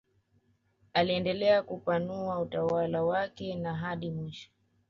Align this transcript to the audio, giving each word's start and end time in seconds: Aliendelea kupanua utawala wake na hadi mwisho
Aliendelea 0.93 1.63
kupanua 1.63 2.39
utawala 2.39 3.03
wake 3.03 3.55
na 3.55 3.75
hadi 3.75 4.09
mwisho 4.11 4.49